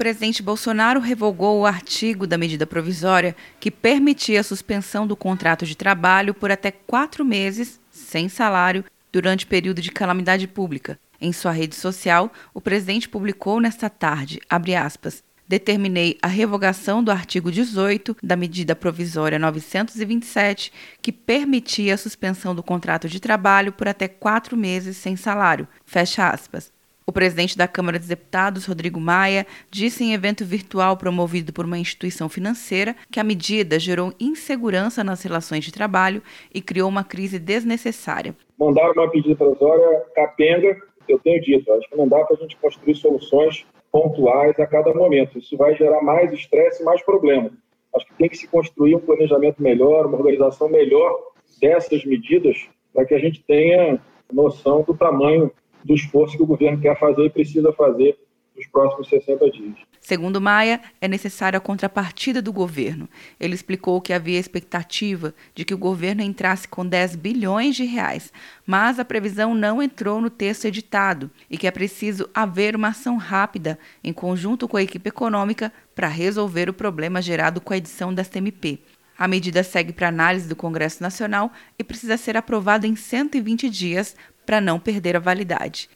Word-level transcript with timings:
presidente 0.00 0.42
Bolsonaro 0.42 0.98
revogou 0.98 1.60
o 1.60 1.66
artigo 1.66 2.26
da 2.26 2.38
medida 2.38 2.66
provisória 2.66 3.36
que 3.60 3.70
permitia 3.70 4.40
a 4.40 4.42
suspensão 4.42 5.06
do 5.06 5.14
contrato 5.14 5.66
de 5.66 5.76
trabalho 5.76 6.32
por 6.32 6.50
até 6.50 6.70
quatro 6.70 7.22
meses, 7.22 7.78
sem 7.90 8.26
salário, 8.26 8.82
durante 9.12 9.46
período 9.46 9.82
de 9.82 9.92
calamidade 9.92 10.48
pública. 10.48 10.98
Em 11.20 11.34
sua 11.34 11.52
rede 11.52 11.74
social, 11.74 12.32
o 12.54 12.62
presidente 12.62 13.10
publicou 13.10 13.60
nesta 13.60 13.90
tarde, 13.90 14.40
aspas, 14.48 15.22
determinei 15.46 16.16
a 16.22 16.28
revogação 16.28 17.04
do 17.04 17.10
artigo 17.10 17.52
18 17.52 18.16
da 18.22 18.36
medida 18.36 18.74
provisória 18.74 19.38
927, 19.38 20.72
que 21.02 21.12
permitia 21.12 21.92
a 21.92 21.98
suspensão 21.98 22.54
do 22.54 22.62
contrato 22.62 23.06
de 23.06 23.20
trabalho 23.20 23.70
por 23.70 23.86
até 23.86 24.08
quatro 24.08 24.56
meses 24.56 24.96
sem 24.96 25.14
salário. 25.14 25.68
Fecha 25.84 26.30
aspas. 26.30 26.72
O 27.10 27.12
presidente 27.12 27.58
da 27.58 27.66
Câmara 27.66 27.98
dos 27.98 28.06
Deputados, 28.06 28.66
Rodrigo 28.66 29.00
Maia, 29.00 29.44
disse 29.68 30.04
em 30.04 30.14
evento 30.14 30.44
virtual 30.44 30.96
promovido 30.96 31.52
por 31.52 31.64
uma 31.64 31.76
instituição 31.76 32.28
financeira 32.28 32.94
que 33.10 33.18
a 33.18 33.24
medida 33.24 33.80
gerou 33.80 34.12
insegurança 34.20 35.02
nas 35.02 35.20
relações 35.20 35.64
de 35.64 35.72
trabalho 35.72 36.22
e 36.54 36.62
criou 36.62 36.88
uma 36.88 37.02
crise 37.02 37.40
desnecessária. 37.40 38.32
Mandaram 38.56 38.92
uma 38.92 39.08
medida 39.08 39.34
provisória 39.34 40.04
capenga, 40.14 40.80
eu 41.08 41.18
tenho 41.18 41.42
dito, 41.42 41.72
acho 41.72 41.90
que 41.90 41.96
não 41.96 42.06
dá 42.06 42.24
para 42.24 42.36
a 42.36 42.38
gente 42.38 42.56
construir 42.58 42.94
soluções 42.94 43.66
pontuais 43.90 44.56
a 44.60 44.66
cada 44.68 44.94
momento. 44.94 45.36
Isso 45.36 45.56
vai 45.56 45.74
gerar 45.74 46.00
mais 46.02 46.32
estresse 46.32 46.84
mais 46.84 47.02
problemas. 47.02 47.50
Acho 47.92 48.06
que 48.06 48.14
tem 48.14 48.28
que 48.28 48.38
se 48.38 48.46
construir 48.46 48.94
um 48.94 49.00
planejamento 49.00 49.60
melhor, 49.60 50.06
uma 50.06 50.16
organização 50.16 50.68
melhor 50.68 51.12
dessas 51.60 52.04
medidas 52.04 52.68
para 52.94 53.04
que 53.04 53.14
a 53.14 53.18
gente 53.18 53.42
tenha 53.42 53.98
noção 54.32 54.84
do 54.84 54.96
tamanho 54.96 55.50
do 55.84 55.94
esforço 55.94 56.36
que 56.36 56.42
o 56.42 56.46
governo 56.46 56.80
quer 56.80 56.98
fazer 56.98 57.24
e 57.24 57.30
precisa 57.30 57.72
fazer 57.72 58.18
nos 58.56 58.66
próximos 58.66 59.08
60 59.08 59.50
dias. 59.50 59.74
Segundo 60.00 60.40
Maia, 60.40 60.80
é 61.00 61.06
necessária 61.06 61.58
a 61.58 61.60
contrapartida 61.60 62.40
do 62.40 62.52
governo. 62.52 63.08
Ele 63.38 63.54
explicou 63.54 64.00
que 64.00 64.12
havia 64.12 64.38
expectativa 64.38 65.34
de 65.54 65.64
que 65.64 65.74
o 65.74 65.78
governo 65.78 66.22
entrasse 66.22 66.66
com 66.66 66.86
10 66.86 67.16
bilhões 67.16 67.76
de 67.76 67.84
reais, 67.84 68.32
mas 68.66 68.98
a 68.98 69.04
previsão 69.04 69.54
não 69.54 69.82
entrou 69.82 70.20
no 70.20 70.30
texto 70.30 70.64
editado 70.64 71.30
e 71.50 71.58
que 71.58 71.66
é 71.66 71.70
preciso 71.70 72.28
haver 72.34 72.74
uma 72.74 72.88
ação 72.88 73.16
rápida, 73.16 73.78
em 74.02 74.12
conjunto 74.12 74.66
com 74.66 74.76
a 74.76 74.82
equipe 74.82 75.08
econômica, 75.08 75.72
para 75.94 76.08
resolver 76.08 76.68
o 76.68 76.74
problema 76.74 77.20
gerado 77.20 77.60
com 77.60 77.72
a 77.72 77.76
edição 77.76 78.12
da 78.12 78.24
STMP. 78.24 78.80
A 79.20 79.28
medida 79.28 79.62
segue 79.62 79.92
para 79.92 80.08
análise 80.08 80.48
do 80.48 80.56
Congresso 80.56 81.02
Nacional 81.02 81.52
e 81.78 81.84
precisa 81.84 82.16
ser 82.16 82.38
aprovada 82.38 82.86
em 82.86 82.96
120 82.96 83.68
dias 83.68 84.16
para 84.46 84.62
não 84.62 84.80
perder 84.80 85.14
a 85.14 85.20
validade. 85.20 85.90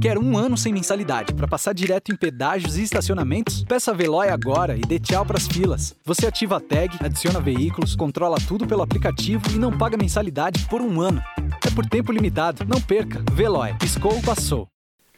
Quer 0.00 0.16
um 0.16 0.34
ano 0.34 0.56
sem 0.56 0.72
mensalidade 0.72 1.34
para 1.34 1.46
passar 1.46 1.74
direto 1.74 2.10
em 2.10 2.16
pedágios 2.16 2.78
e 2.78 2.82
estacionamentos? 2.82 3.64
Peça 3.64 3.90
a 3.90 3.94
Veloy 3.94 4.28
agora 4.28 4.78
e 4.78 4.80
dê 4.80 4.98
tchau 4.98 5.26
para 5.26 5.36
as 5.36 5.46
filas. 5.46 5.94
Você 6.06 6.26
ativa 6.26 6.56
a 6.56 6.60
tag, 6.60 6.96
adiciona 7.04 7.38
veículos, 7.38 7.94
controla 7.94 8.38
tudo 8.48 8.66
pelo 8.66 8.80
aplicativo 8.80 9.42
e 9.50 9.58
não 9.58 9.76
paga 9.76 9.98
mensalidade 9.98 10.66
por 10.70 10.80
um 10.80 11.02
ano. 11.02 11.22
É 11.66 11.70
por 11.74 11.84
tempo 11.84 12.12
limitado. 12.12 12.64
Não 12.64 12.80
perca. 12.80 13.22
Veloy. 13.34 13.74
Piscou, 13.78 14.22
passou. 14.22 14.66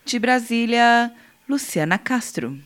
De 0.05 0.19
Brasília, 0.19 1.13
Luciana 1.49 1.97
Castro. 1.97 2.59